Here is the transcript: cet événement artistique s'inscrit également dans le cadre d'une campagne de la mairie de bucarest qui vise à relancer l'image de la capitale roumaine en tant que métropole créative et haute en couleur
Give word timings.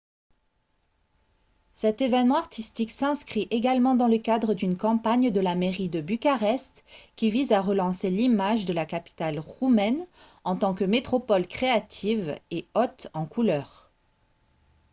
cet 1.75 2.01
événement 2.01 2.37
artistique 2.37 2.89
s'inscrit 2.89 3.47
également 3.51 3.93
dans 3.93 4.07
le 4.07 4.17
cadre 4.17 4.55
d'une 4.55 4.75
campagne 4.75 5.29
de 5.29 5.39
la 5.39 5.53
mairie 5.53 5.89
de 5.89 6.01
bucarest 6.01 6.83
qui 7.15 7.29
vise 7.29 7.51
à 7.51 7.61
relancer 7.61 8.09
l'image 8.09 8.65
de 8.65 8.73
la 8.73 8.87
capitale 8.87 9.37
roumaine 9.37 10.03
en 10.43 10.55
tant 10.55 10.73
que 10.73 10.85
métropole 10.85 11.45
créative 11.45 12.35
et 12.49 12.65
haute 12.73 13.09
en 13.13 13.27
couleur 13.27 13.91